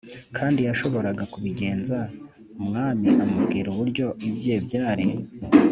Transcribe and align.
kundi 0.35 0.59
yashoboraga 0.67 1.23
kubigenza 1.33 1.97
Umwami 2.61 3.07
amubwira 3.23 3.67
uburyo 3.73 4.07
ibye 4.29 4.55
byari 4.65 5.05